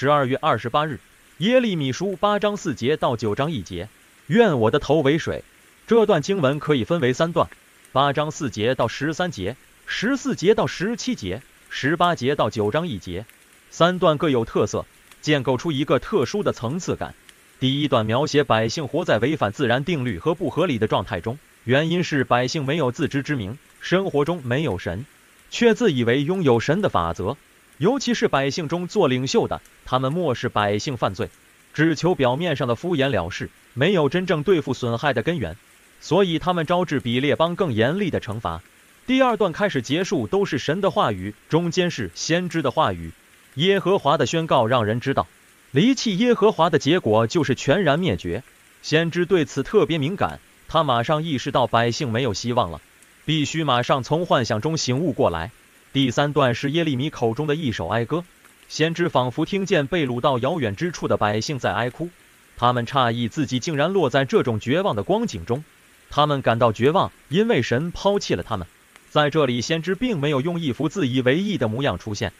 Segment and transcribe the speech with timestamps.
[0.00, 0.98] 十二月二十八日，
[1.36, 3.90] 耶利米书八章四节到九章一节，
[4.28, 5.44] 愿我的头为水。
[5.86, 7.50] 这段经文可以分为三段：
[7.92, 13.26] 八章四节到十三节，十四节到十七节，十八节到九章一节。
[13.70, 14.86] 三段各有特色，
[15.20, 17.14] 建构出一个特殊的层次感。
[17.58, 25.04] 第一段描写百姓活在违反自然定律和不合理的状态中，原因是百姓没有自知之明，生活中没有神，
[25.50, 27.36] 却自以为拥有神的法则。
[27.80, 31.30] 尤其是百姓中做领袖的，他们漠视百姓犯罪，
[31.72, 35.56] 只求表面上的敷衍了事，没有真正对付损害的根源，
[35.98, 38.60] 所以他们招致比列邦更严厉的惩罚。
[39.06, 43.12] 第二段开始结束都是神的话语，中间是先知的话语，
[43.54, 45.26] 耶和华的宣告让人知道。
[45.70, 48.42] 离弃耶和华的结果就是全然灭绝。
[48.82, 50.38] 先知对此特别敏感，
[50.68, 52.82] 他马上意识到百姓没有希望了，
[53.24, 55.50] 必须马上从幻想中醒悟过来。
[55.92, 58.22] 第三段是耶利米口中的一首哀歌，
[58.68, 62.10] 先知仿佛听见被掳到遥远之处的百姓在哀哭，
[62.56, 65.64] 他们诧异自己竟然落在这种绝望的光景中，
[66.08, 68.68] 他们感到绝望，因为神抛弃了他们。
[69.08, 72.32] 在这里，先知并没有用一副自以为意的模样出现。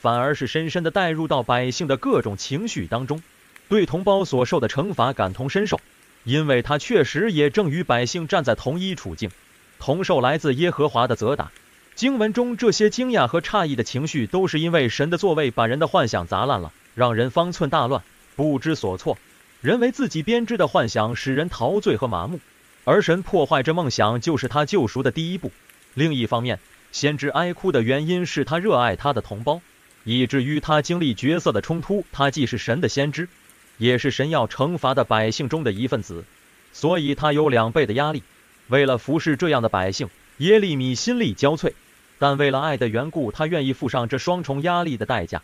[0.00, 3.22] 反而是深深地带入到百姓的各种情绪当中，
[3.68, 5.80] 对同胞所受的惩罚感同身受，
[6.24, 9.30] 因为他确实也正与百姓站在同一处境，
[9.78, 11.52] 同受来自耶和华的责打。
[11.96, 18.02] 经文中这些惊讶和诧异的情绪，都是因为神的座位把人的幻想砸烂了，让人方寸大乱，
[18.36, 19.16] 不知所措。
[19.62, 22.38] 人为自己编织的幻想使人陶醉和麻木，
[22.84, 25.50] 而神破坏这梦想就是他救赎的第一步。
[25.94, 26.58] 另一方面，
[26.92, 29.62] 先知哀哭的原因是他热爱他的同胞。
[30.04, 33.26] 以至于他经历角色的冲突，他既是神的先知，
[33.78, 36.26] 也是神要惩罚的百姓中的一份子，
[36.74, 38.22] 所以他有两倍的压力。
[38.68, 41.72] 为了服侍这样的百姓，耶利米心力交瘁，
[42.18, 45.42] 但为了爱的缘故，他愿意付上这双重压力的代价。